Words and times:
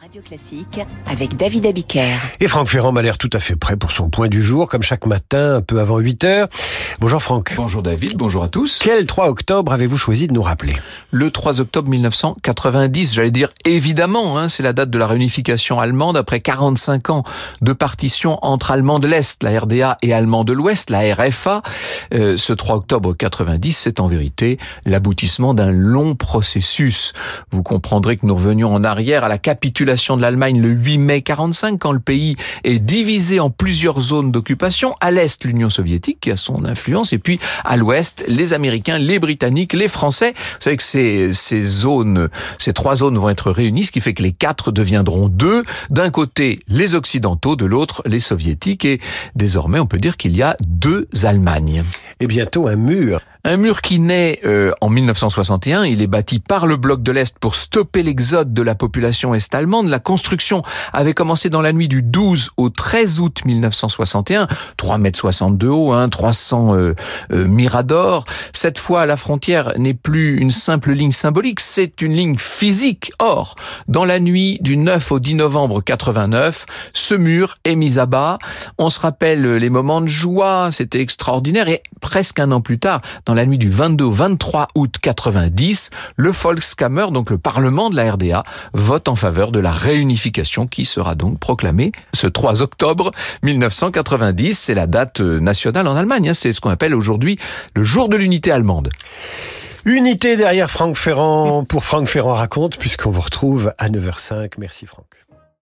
Radio 0.00 0.22
Classique 0.22 0.80
avec 1.06 1.36
David 1.36 1.66
Abiker. 1.66 2.16
Et 2.40 2.48
Franck 2.48 2.68
Ferrand 2.68 2.92
m'a 2.92 3.02
l'air 3.02 3.18
tout 3.18 3.30
à 3.32 3.38
fait 3.38 3.56
prêt 3.56 3.76
pour 3.76 3.92
son 3.92 4.10
point 4.10 4.28
du 4.28 4.42
jour, 4.42 4.68
comme 4.68 4.82
chaque 4.82 5.06
matin, 5.06 5.56
un 5.56 5.60
peu 5.62 5.80
avant 5.80 5.98
8 5.98 6.24
heures. 6.24 6.48
Bonjour 7.00 7.20
Franck. 7.20 7.54
Bonjour 7.56 7.82
David, 7.82 8.16
bonjour 8.16 8.44
à 8.44 8.48
tous. 8.48 8.78
Quel 8.80 9.04
3 9.04 9.28
octobre 9.28 9.72
avez-vous 9.72 9.96
choisi 9.96 10.28
de 10.28 10.32
nous 10.32 10.42
rappeler 10.42 10.74
Le 11.10 11.32
3 11.32 11.60
octobre 11.60 11.88
1990, 11.88 13.12
j'allais 13.12 13.32
dire 13.32 13.50
évidemment, 13.64 14.38
hein, 14.38 14.48
c'est 14.48 14.62
la 14.62 14.72
date 14.72 14.90
de 14.90 14.98
la 14.98 15.08
réunification 15.08 15.80
allemande 15.80 16.16
après 16.16 16.38
45 16.38 17.10
ans 17.10 17.24
de 17.62 17.72
partition 17.72 18.38
entre 18.42 18.70
Allemands 18.70 19.00
de 19.00 19.08
l'Est, 19.08 19.42
la 19.42 19.58
RDA, 19.58 19.98
et 20.02 20.12
Allemands 20.12 20.44
de 20.44 20.52
l'Ouest, 20.52 20.88
la 20.88 21.14
RFA. 21.14 21.62
Euh, 22.14 22.36
ce 22.36 22.52
3 22.52 22.76
octobre 22.76 23.12
90, 23.12 23.72
c'est 23.72 23.98
en 23.98 24.06
vérité 24.06 24.58
l'aboutissement 24.86 25.52
d'un 25.52 25.72
long 25.72 26.14
processus. 26.14 27.12
Vous 27.50 27.64
comprendrez 27.64 28.16
que 28.16 28.24
nous 28.24 28.36
revenions 28.36 28.72
en 28.72 28.84
arrière 28.84 29.24
à 29.24 29.28
la 29.28 29.38
capitulation 29.38 30.16
de 30.16 30.22
l'Allemagne 30.22 30.60
le 30.60 30.68
8 30.68 30.98
mai 30.98 31.22
45, 31.22 31.76
quand 31.78 31.92
le 31.92 31.98
pays 31.98 32.36
est 32.62 32.78
divisé 32.78 33.40
en 33.40 33.50
plusieurs 33.50 33.98
zones 33.98 34.30
d'occupation. 34.30 34.94
À 35.00 35.10
l'est, 35.10 35.44
l'Union 35.44 35.70
soviétique 35.70 36.18
qui 36.20 36.30
a 36.30 36.36
son 36.36 36.64
influence, 36.64 36.83
et 37.12 37.18
puis 37.18 37.38
à 37.64 37.76
l'ouest, 37.76 38.24
les 38.28 38.52
Américains, 38.52 38.98
les 38.98 39.18
Britanniques, 39.18 39.72
les 39.72 39.88
Français. 39.88 40.34
Vous 40.36 40.60
savez 40.60 40.76
que 40.76 40.82
ces, 40.82 41.32
ces 41.32 41.62
zones, 41.62 42.28
ces 42.58 42.72
trois 42.72 42.96
zones 42.96 43.18
vont 43.18 43.28
être 43.28 43.50
réunies, 43.50 43.84
ce 43.84 43.92
qui 43.92 44.00
fait 44.00 44.14
que 44.14 44.22
les 44.22 44.32
quatre 44.32 44.72
deviendront 44.72 45.28
deux. 45.28 45.64
D'un 45.90 46.10
côté, 46.10 46.58
les 46.68 46.94
Occidentaux, 46.94 47.56
de 47.56 47.64
l'autre, 47.64 48.02
les 48.06 48.20
Soviétiques, 48.20 48.84
et 48.84 49.00
désormais, 49.34 49.78
on 49.78 49.86
peut 49.86 49.98
dire 49.98 50.16
qu'il 50.16 50.36
y 50.36 50.42
a 50.42 50.56
deux 50.60 51.08
Allemagnes. 51.22 51.84
Et 52.20 52.26
bientôt 52.26 52.68
un 52.68 52.76
mur. 52.76 53.20
Un 53.46 53.58
mur 53.58 53.82
qui 53.82 53.98
naît 53.98 54.40
euh, 54.46 54.72
en 54.80 54.88
1961, 54.88 55.84
il 55.84 56.00
est 56.00 56.06
bâti 56.06 56.38
par 56.38 56.66
le 56.66 56.78
bloc 56.78 57.02
de 57.02 57.12
l'Est 57.12 57.38
pour 57.38 57.56
stopper 57.56 58.02
l'exode 58.02 58.54
de 58.54 58.62
la 58.62 58.74
population 58.74 59.34
est-allemande. 59.34 59.88
La 59.88 59.98
construction 59.98 60.62
avait 60.94 61.12
commencé 61.12 61.50
dans 61.50 61.60
la 61.60 61.74
nuit 61.74 61.86
du 61.86 62.00
12 62.00 62.52
au 62.56 62.70
13 62.70 63.20
août 63.20 63.42
1961, 63.44 64.46
3 64.78 64.96
mètres 64.96 65.18
62 65.18 65.68
haut, 65.68 65.92
hein, 65.92 66.08
300 66.08 66.74
euh, 66.74 66.94
euh, 67.32 67.46
miradors. 67.46 68.24
Cette 68.54 68.78
fois, 68.78 69.04
la 69.04 69.18
frontière 69.18 69.74
n'est 69.76 69.92
plus 69.92 70.38
une 70.38 70.50
simple 70.50 70.92
ligne 70.92 71.12
symbolique, 71.12 71.60
c'est 71.60 72.00
une 72.00 72.14
ligne 72.14 72.38
physique. 72.38 73.12
Or, 73.18 73.56
dans 73.88 74.06
la 74.06 74.20
nuit 74.20 74.56
du 74.62 74.78
9 74.78 75.12
au 75.12 75.18
10 75.18 75.34
novembre 75.34 75.82
89, 75.82 76.64
ce 76.94 77.14
mur 77.14 77.58
est 77.64 77.76
mis 77.76 77.98
à 77.98 78.06
bas. 78.06 78.38
On 78.78 78.88
se 78.88 79.00
rappelle 79.00 79.56
les 79.56 79.68
moments 79.68 80.00
de 80.00 80.08
joie, 80.08 80.70
c'était 80.72 81.02
extraordinaire 81.02 81.68
et 81.68 81.82
presque 82.00 82.40
un 82.40 82.50
an 82.50 82.62
plus 82.62 82.78
tard, 82.78 83.02
la 83.34 83.46
nuit 83.46 83.58
du 83.58 83.68
22 83.68 84.04
au 84.04 84.10
23 84.10 84.68
août 84.74 84.96
90, 85.00 85.90
le 86.16 86.30
Volkskammer, 86.30 87.06
donc 87.10 87.30
le 87.30 87.38
Parlement 87.38 87.90
de 87.90 87.96
la 87.96 88.12
RDA, 88.12 88.44
vote 88.72 89.08
en 89.08 89.14
faveur 89.14 89.52
de 89.52 89.60
la 89.60 89.72
réunification 89.72 90.66
qui 90.66 90.84
sera 90.84 91.14
donc 91.14 91.38
proclamée 91.38 91.92
ce 92.12 92.26
3 92.26 92.62
octobre 92.62 93.10
1990. 93.42 94.58
C'est 94.58 94.74
la 94.74 94.86
date 94.86 95.20
nationale 95.20 95.86
en 95.86 95.96
Allemagne. 95.96 96.30
Hein. 96.30 96.34
C'est 96.34 96.52
ce 96.52 96.60
qu'on 96.60 96.70
appelle 96.70 96.94
aujourd'hui 96.94 97.38
le 97.74 97.84
jour 97.84 98.08
de 98.08 98.16
l'unité 98.16 98.50
allemande. 98.50 98.90
Unité 99.84 100.36
derrière 100.36 100.70
Franck 100.70 100.96
Ferrand 100.96 101.64
pour 101.64 101.84
Franck 101.84 102.08
Ferrand 102.08 102.34
raconte, 102.34 102.78
puisqu'on 102.78 103.10
vous 103.10 103.20
retrouve 103.20 103.72
à 103.76 103.90
9h05. 103.90 104.52
Merci 104.58 104.86
Franck. 104.86 105.04